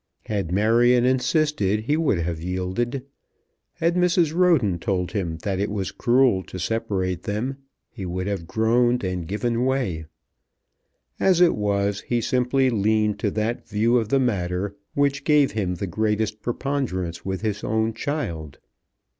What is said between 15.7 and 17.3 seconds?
the greatest preponderance